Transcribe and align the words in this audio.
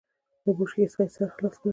له 0.43 0.51
بوشکې 0.57 0.85
څخه 0.91 1.03
يې 1.05 1.11
سر 1.15 1.29
خلاص 1.35 1.55
کړ. 1.61 1.69